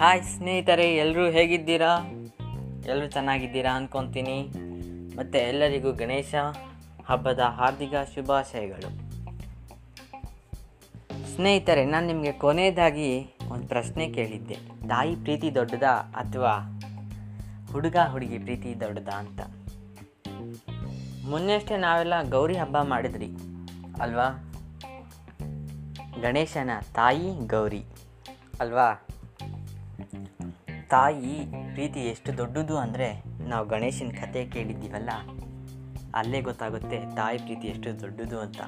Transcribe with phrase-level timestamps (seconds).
[0.00, 1.90] Hi ಸ್ನೇಹಿತರೆ ಎಲ್ಲರೂ ಹೇಗಿದ್ದೀರಾ?
[2.86, 4.36] ಎಲ್ಲರೂ ಚೆನ್ನಾಗಿದ್ದೀರಾ ಅಂದ್ಕೊತೀನಿ
[5.16, 6.34] ಮತ್ತು ಎಲ್ಲರಿಗೂ ಗಣೇಶ
[7.06, 8.90] ಹಬ್ಬದ ಹಾರ್ದಿಕ ಶುಭಾಶಯಗಳು.
[11.34, 13.10] ಸ್ನೇಹಿತರೆ, ನಾನು ನಿಮಗೆ ಕೊನೆಯದಾಗಿ
[13.48, 14.56] ಒಂದು ಪ್ರಶ್ನೆ ಕೇಳಿದ್ದೆ.
[14.88, 16.54] ತಾಯಿ ಪ್ರೀತಿ ದೊಡ್ಡದಾ ಅಥವಾ
[17.72, 19.40] ಹುಡುಗ ಹುಡುಗಿ ಪ್ರೀತಿ ದೊಡ್ಡದಾ ಅಂತ.
[21.28, 23.30] ಮೊನ್ನೆಷ್ಟೇ ನಾವೆಲ್ಲ ಗೌರಿ ಹಬ್ಬ ಮಾಡಿದ್ರಿ,
[24.00, 24.28] ಅಲ್ವಾ?
[26.22, 27.84] ಗಣೇಶನ ತಾಯಿ ಗೌರಿ,
[28.60, 28.90] ಅಲ್ವಾ?
[30.90, 31.34] ತಾಯಿ,
[31.74, 33.08] ಪ್ರೀತಿ ಎಷ್ಟು ದೊಡ್ಡದು ಅಂದರೆ
[33.48, 35.10] ನಾವು ಗಣೇಶನ ಕತೆ ಕೇಳಿದ್ದೀವಲ್ಲ,
[36.14, 38.60] ಅಲ್ಲೇ ಗೊತ್ತಾಗುತ್ತೆ ತಾಯಿ ಪ್ರೀತಿ ಎಷ್ಟು ದೊಡ್ಡದು ಅಂತ.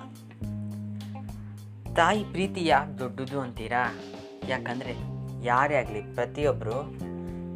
[1.96, 3.82] ತಾಯಿ ಪ್ರೀತಿ ಯಾಕೆ ದೊಡ್ಡದು ಅಂತೀರಾ?
[4.48, 4.94] ಯಾಕಂದರೆ
[5.44, 6.76] ಯಾರೇ ಆಗಲಿ ಪ್ರತಿಯೊಬ್ಬರು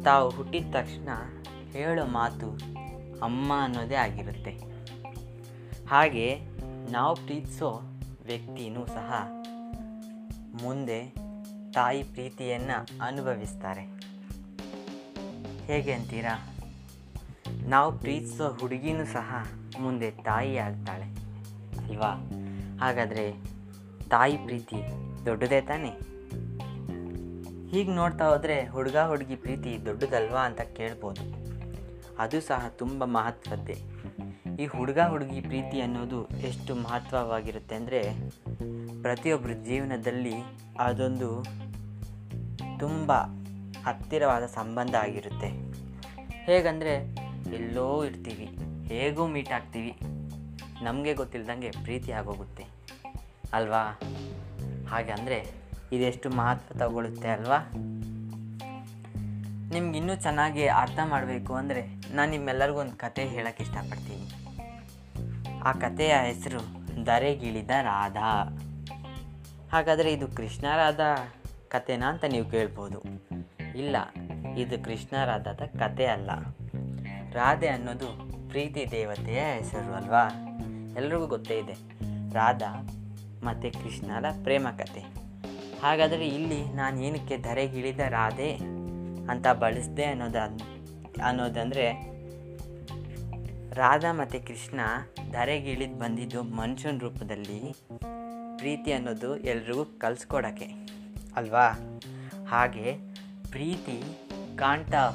[0.03, 1.09] ತಾವು ಹುಟ್ಟಿದ ತಕ್ಷಣ
[1.71, 2.49] ಹೇಳೋ ಮಾತು
[3.19, 4.53] ಅಮ್ಮ ಅನ್ನೋದೇ ಆಗಿರುತ್ತೆ.
[5.87, 6.27] ಹಾಗೆ
[6.91, 7.69] ನಾವು ಪ್ರೀತಿಸೋ
[8.25, 9.09] ವ್ಯಕ್ತಿನೂ ಸಹ
[10.63, 10.99] ಮುಂದೆ
[11.71, 13.83] ತಾಯಿ ಪ್ರೀತಿಯನ್ನು ಅನುಭವಿಸ್ತಾರೆ.
[15.65, 16.47] ಹೇಗೆ ಅಂತೀರಾ?
[17.63, 19.47] ನಾವು ಪ್ರೀತಿಸೋ ಹುಡುಗಿನೂ ಸಹ
[19.79, 21.07] ಮುಂದೆ ತಾಯಿ ಆಗ್ತಾಳೆ,
[21.87, 22.11] ಅಲ್ವಾ?
[22.81, 23.31] ಹಾಗಾದರೆ
[24.09, 24.75] ತಾಯಿ ಪ್ರೀತಿ
[25.25, 25.93] ದೊಡ್ಡದೇ ತಾನೇ?
[27.69, 31.46] ಹೀಗೆ ನೋಡ್ತಾ ಹೋದರೆ ಹುಡುಗ ಹುಡುಗಿ ಪ್ರೀತಿ ದೊಡ್ಡದಲ್ವಾ ಅಂತ ಕೇಳ್ಬೋದು.
[32.19, 33.77] ಅದು ಸಹ ತುಂಬ ಮಹತ್ವದ್ದೇ.
[34.59, 38.01] ಈ ಹುಡುಗ ಹುಡುಗಿ ಪ್ರೀತಿ ಅನ್ನೋದು ಎಷ್ಟು ಮಹತ್ವವಾಗಿರುತ್ತೆ ಅಂದರೆ
[39.01, 40.35] ಪ್ರತಿಯೊಬ್ಬರ ಜೀವನದಲ್ಲಿ
[40.79, 41.43] ಅದೊಂದು
[42.79, 43.11] ತುಂಬ
[43.85, 45.49] ಹತ್ತಿರವಾದ ಸಂಬಂಧ ಆಗಿರುತ್ತೆ.
[46.45, 46.93] ಹೇಗಂದರೆ
[47.53, 48.47] ಎಲ್ಲೋ ಇರ್ತೀವಿ,
[48.87, 49.93] ಹೇಗೂ ಮೀಟ್ ಆಗ್ತೀವಿ,
[50.81, 52.65] ನಮಗೆ ಗೊತ್ತಿಲ್ದಂಗೆ ಪ್ರೀತಿ ಆಗೋಗುತ್ತೆ.
[53.53, 53.83] ಅಲ್ವಾ?
[54.89, 55.37] ಹಾಗೆ ಅಂದರೆ
[55.91, 57.59] ಇದೆಷ್ಟು ಮಹತ್ವ ತಗೊಳ್ಳುತ್ತೆ ಅಲ್ವಾ?
[59.71, 61.81] ನಿಮ್ಗೆ ಇನ್ನೂ ಚೆನ್ನಾಗಿ ಅರ್ಥ ಮಾಡಬೇಕು ಅಂದರೆ
[62.15, 64.27] ನಾನು ನಿಮ್ಮೆಲ್ಲರಿಗೂ ಒಂದು ಕತೆ ಹೇಳೋಕ್ಕೆ ಇಷ್ಟಪಡ್ತೀನಿ.
[65.59, 68.57] ಆ ಕಥೆಯ ಹೆಸರು ದರೆಗಿಳಿದ ರಾಧಾ.
[69.71, 71.33] ಹಾಗಾದರೆ ಇದು ಕೃಷ್ಣ ರಾಧಾ
[71.67, 73.01] ಕಥೆನಾ ಅಂತ ನೀವು ಕೇಳ್ಬೋದು.
[73.77, 73.95] ಇಲ್ಲ,
[74.57, 76.31] ಇದು ಕೃಷ್ಣ ರಾಧಾದ ಕತೆ ಅಲ್ಲ.
[77.33, 78.07] ರಾಧೆ ಅನ್ನೋದು
[78.49, 80.29] ಪ್ರೀತಿ ದೇವತೆಯ ಹೆಸರು ಅಲ್ವಾ?
[80.97, 81.73] ಎಲ್ರಿಗೂ ಗೊತ್ತೇ ಇದೆ.
[82.33, 82.87] ರಾಧಾ
[83.43, 84.99] ಮತ್ತು ಕೃಷ್ಣರ ಪ್ರೇಮ ಕತೆ.
[85.81, 88.76] ಹಾಗಾದರೆ ಇಲ್ಲಿ ನಾನು ಏನಕ್ಕೆ ಧರೆಗಿಳಿದ ರಾಧೆ?
[89.29, 90.35] ಅಂತ ಬಳಸಿದೆ ಅನ್ನೋದ,
[91.23, 92.17] ಅನ್ನೋದಂದರೆ
[93.73, 94.79] ರಾಧಾ ಮತ್ತು ಕೃಷ್ಣ
[95.31, 97.75] ಧರೆಗಿಳಿದು ಬಂದಿದ್ದು ಮನುಷ್ಯನ ರೂಪದಲ್ಲಿ
[98.57, 100.65] ಪ್ರೀತಿ ಅನ್ನೋದು ಎಲ್ರಿಗೂ ಕಲಿಸ್ಕೊಡೋಕ್ಕೆ.
[101.35, 101.69] ಅಲ್ವಾ?
[102.49, 102.97] ಹಾಗೆ
[103.51, 104.03] ಪ್ರೀತಿ
[104.57, 105.13] ಕಾಣ್ತಾ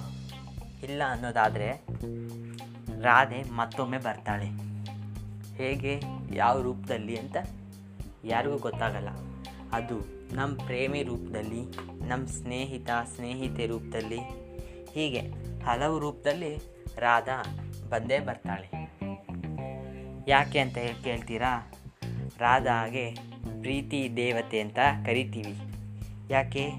[0.83, 1.87] ಇಲ್ಲ ಅನ್ನೋದಾದರೆ
[3.03, 4.47] ರಾಧೆ ಮತ್ತೊಮ್ಮೆ ಬರ್ತಾಳೆ.
[5.57, 6.03] ಹೇಗೆ,
[6.33, 7.37] ಯಾವ ರೂಪದಲ್ಲಿ ಅಂತ
[8.25, 9.09] ಯಾರಿಗೂ ಗೊತ್ತಾಗಲ್ಲ.
[9.73, 11.63] ಅದು ನಮ್ಮ ಪ್ರೇಮಿ ರೂಪದಲ್ಲಿ
[12.09, 14.19] ನಮ್ಮ ಸ್ನೇಹಿತ, ಸ್ನೇಹಿತೆ ರೂಪದಲ್ಲಿ.
[14.95, 15.21] ಹೀಗೆ
[15.65, 16.57] ಹಲವು ರೂಪದಲ್ಲಿ
[16.99, 17.43] ರಾಧಾ
[17.89, 18.71] ಬಂದೇ ಬರ್ತಾಳೆ.
[20.29, 21.73] ಯಾಕೆ ಅಂತ ಕೇಳ್ತೀರಾ?
[22.39, 23.15] ರಾಧಾಗೆ
[23.61, 25.55] ಪ್ರೀತಿ ದೇವತೆ ಅಂತ ಕರಿತೀವಿ.
[26.31, 26.71] ಯಾಕೆ?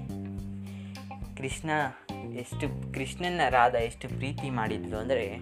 [1.36, 1.70] ಕೃಷ್ಣ
[2.34, 5.40] ಎಷ್ಟು ಕೃಷ್ಣನ ರಾಧಾ ಎಷ್ಟು ಪ್ರೀತಿ ಮಾಡಿದ್ಲು ಅಂದರೆ,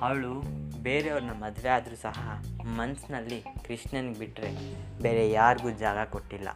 [0.00, 4.50] ಅವಳು ಬೇರೆಯವ್ರನ್ನ ಮದುವೆ ಆದರೂ ಸಹ ಮನಸ್ಸಿನಲ್ಲಿ ಕೃಷ್ಣನಿಗೆ ಬಿಟ್ಟರೆ
[5.02, 6.48] ಬೇರೆ ಯಾರಿಗೂ ಜಾಗ ಕೊಟ್ಟಿಲ್ಲ.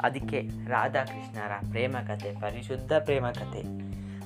[0.00, 3.62] ಅದಕ್ಕೆ ರಾಧಾಕೃಷ್ಣರ ಪ್ರೇಮ ಕಥೆ ಪರಿಶುದ್ಧ ಪ್ರೇಮ ಕಥೆ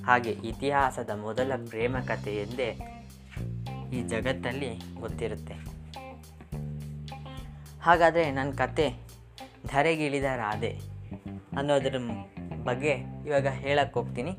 [0.03, 2.71] ಹಾಗೆ ಇತಿಹಾಸದ ಮೊದಲ ಪ್ರೇಮ ಕಥೆ ಎಂದೇ
[3.93, 4.71] ಈ ಜಗತ್ತಲ್ಲಿ
[5.01, 5.55] ಗೊತ್ತಿರುತ್ತೆ.
[7.83, 8.87] ಹಾಗಾದರೆ ನನ್ನ ಕತೆ
[9.67, 10.73] ಧರೆಗಿಳಿದ ರಾಧೆ
[11.57, 11.97] ಅನ್ನೋದ್ರ
[12.65, 12.95] ಬಗ್ಗೆ
[13.27, 14.33] ಇವಾಗ ಹೇಳಕ್ಕೆ ಹೋಗ್ತೀನಿ.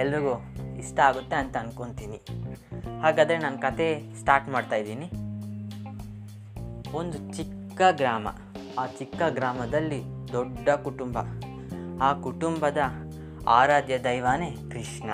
[0.00, 0.34] ಎಲ್ರಿಗೂ
[0.78, 2.18] ಇಷ್ಟ ಆಗುತ್ತೆ ಅಂತ ಅಂದ್ಕೊತೀನಿ
[3.02, 5.10] ಹಾಗಾದರೆ ನಾನು ಕತೆ ಸ್ಟಾರ್ಟ್ ಮಾಡ್ತಾ ಇದ್ದೀನಿ.
[6.96, 8.28] ಒಂದು ಚಿಕ್ಕ ಗ್ರಾಮ.
[8.78, 10.02] ಆ ಚಿಕ್ಕ ಗ್ರಾಮದಲ್ಲಿ
[10.32, 11.18] ದೊಡ್ಡ ಕುಟುಂಬ.
[12.02, 12.78] ಆ ಕುಟುಂಬದ
[13.48, 15.10] ಆರಾಧ್ಯ ದೈವಾನೇ ಕೃಷ್ಣ.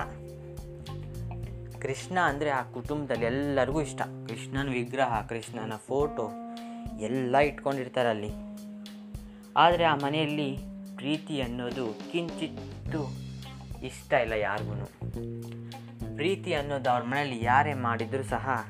[1.79, 4.01] ಕೃಷ್ಣ ಅಂದರೆ ಆ ಕುಟುಂಬದಲ್ಲಿ ಎಲ್ಲರಿಗೂ ಇಷ್ಟ.
[4.01, 6.31] ಕೃಷ್ಣನ ವಿಗ್ರಹ, ಕೃಷ್ಣನ ಫೋಟೋ
[6.99, 8.31] ಎಲ್ಲ ಇಟ್ಕೊಂಡಿರ್ತಾರೆ ಅಲ್ಲಿ.
[9.57, 10.57] ಆದರೆ ಆ ಮನೆಯಲ್ಲಿ
[10.95, 13.03] ಪ್ರೀತಿ ಅನ್ನೋದು ಕಿಂಚಿತ್ತು
[13.85, 14.71] ಇಷ್ಟ ಇಲ್ಲ ಯಾರಿಗೂ
[16.21, 18.67] ಪ್ರೀತಿ ಅನ್ನೋದು ಅವ್ರ ಮನೇಲಿ ಯಾರೇ ಮಾಡಿದರೂ ಸಹ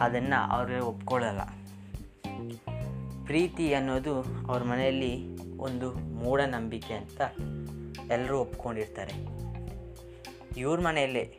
[0.00, 1.40] ಅದನ್ನು ಅವರು ಒಪ್ಕೊಳ್ಳಲ್ಲ.
[3.24, 4.16] ಪ್ರೀತಿ ಅನ್ನೋದು
[4.48, 7.20] ಅವ್ರ ಮನೆಯಲ್ಲಿ ಒಂದು ಮೂಢನಂಬಿಕೆ ಅಂತ
[8.10, 9.12] ಎಲ್ಲರೂ ಒಪ್ಕೊಂಡಿರ್ತಾರೆ.
[10.60, 11.36] ಇವ್ರ ಮನೆಯಲ್ಲೇ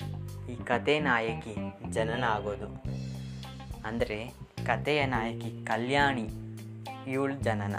[0.51, 1.55] ಈ ಕತೆ ನಾಯಕಿ
[1.91, 2.67] ಜನನ ಆಗೋದು.
[3.85, 4.33] ಅಂದರೆ
[4.65, 6.29] ಕತೆಯ ನಾಯಕಿ ಕಲ್ಯಾಣಿ
[7.07, 7.75] ಇವಳು ಜನನ.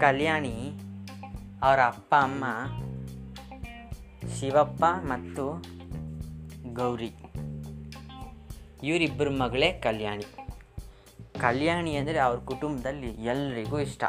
[0.00, 0.72] ಕಲ್ಯಾಣಿ
[1.62, 2.44] ಅವರ ಅಪ್ಪ, ಅಮ್ಮ
[4.40, 5.64] ಶಿವಪ್ಪ ಮತ್ತು
[6.70, 7.10] ಗೌರಿ.
[8.82, 10.24] ಇವರಿಬ್ಬರ ಮಗಳೇ ಕಲ್ಯಾಣಿ.
[11.40, 14.04] ಕಲ್ಯಾಣಿ ಅಂದರೆ ಅವ್ರ ಕುಟುಂಬದಲ್ಲಿ ಎಲ್ರಿಗೂ ಇಷ್ಟ.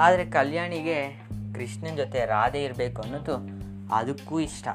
[0.00, 3.34] ಆದರೆ ಕಲ್ಯಾಣಿಗೆ ಕೃಷ್ಣನ ಜೊತೆ ರಾಧೆ ಇರಬೇಕು ಅನ್ನೋದು
[3.94, 4.68] ಅದಕ್ಕೂ ಇಷ್ಟ.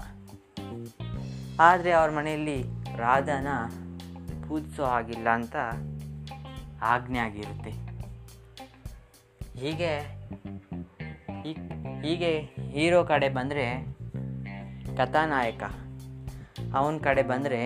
[1.60, 2.64] ಆದರೆ ಅವ್ರ ಮನೆಯಲ್ಲಿ
[2.98, 3.48] ರಾಧಾನ
[4.48, 5.56] ಪೂಜಿಸೋ ಹಾಗಿಲ್ಲ ಅಂತ
[6.82, 7.72] ಆಜ್ಞೆ ಆಗಿರುತ್ತೆ.
[9.60, 9.98] ಹೀಗೆ
[12.02, 12.40] ಹೀಗೆ
[12.72, 13.84] ಹೀರೋ ಕಡೆ ಬಂದರೆ
[14.98, 15.64] ಕಥಾನಾಯಕ.
[16.76, 17.66] ಅವನ ಕಡೆ ಬಂದರೆ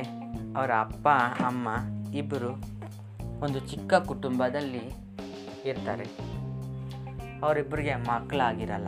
[0.58, 1.08] ಅವರ ಅಪ್ಪ,
[1.46, 1.68] ಅಮ್ಮ
[2.14, 2.52] ಇಬ್ಬರು
[3.42, 4.92] ಒಂದು ಚಿಕ್ಕ ಕುಟುಂಬದಲ್ಲಿ
[5.66, 6.34] ಇರ್ತಾರೆ.
[7.42, 8.88] ಅವರಿಬ್ಬರಿಗೆ ಮಕ್ಕಳಾಗಿರಲ್ಲ.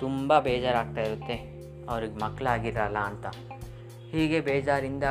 [0.00, 1.36] ತುಂಬ ಬೇಜಾರಾಗ್ತಾ ಇರುತ್ತೆ
[1.88, 3.26] ಅವ್ರಿಗೆ ಮಕ್ಕಳಾಗಿರಲ್ಲ ಅಂತ.
[4.10, 5.04] ಹೀಗೆ ಬೇಜಾರಿಂದ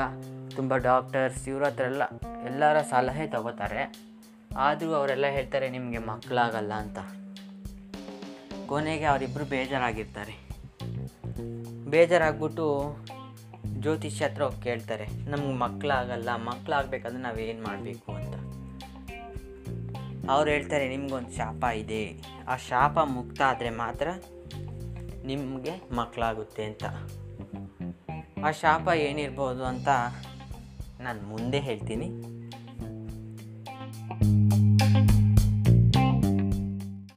[0.55, 2.03] ತುಂಬ ಡಾಕ್ಟರ್ಸ್ ಇವ್ರ ಹತ್ರ ಎಲ್ಲ,
[2.45, 4.09] ಎಲ್ಲರ ಸಲಹೆ ತಗೋತಾರೆ.
[4.57, 6.99] ಆದರೂ ಅವರೆಲ್ಲ ಹೇಳ್ತಾರೆ, ನಿಮಗೆ ಮಕ್ಕಳಾಗಲ್ಲ ಅಂತ.
[8.67, 10.49] ಕೊನೆಗೆ ಅವರಿಬ್ಬರು ಬೇಜಾರಾಗಿರ್ತಾರೆ.
[11.89, 12.97] ಬೇಜಾರಾಗ್ಬಿಟ್ಟು
[13.83, 18.35] ಜ್ಯೋತಿಷ್ಯ ಹತ್ರ ಹೋಗಿ ಕೇಳ್ತಾರೆ, ನಮ್ಗೆ ಮಕ್ಕಳಾಗಲ್ಲ ಮಕ್ಕಳಾಗಬೇಕಾದ್ರೆ ನಾವೇನು ಮಾಡಬೇಕು ಅಂತ.
[20.29, 22.01] ಅವ್ರು ಹೇಳ್ತಾರೆ, ನಿಮ್ಗೊಂದು ಶಾಪ ಇದೆ,
[22.47, 24.07] ಆ ಶಾಪ ಮುಕ್ತ ಆದರೆ ಮಾತ್ರ
[25.25, 26.83] ನಿಮಗೆ ಮಕ್ಕಳಾಗುತ್ತೆ ಅಂತ.
[28.45, 29.89] ಆ ಶಾಪ ಏನಿರ್ಬೋದು ಅಂತ
[31.05, 32.09] ನಾನು ಮುಂದೆ ಹೇಳ್ತೀನಿ.